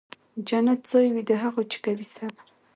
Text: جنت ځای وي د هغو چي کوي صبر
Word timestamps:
جنت 0.47 0.81
ځای 0.91 1.07
وي 1.13 1.23
د 1.29 1.31
هغو 1.43 1.61
چي 1.71 1.77
کوي 1.85 2.05
صبر 2.15 2.43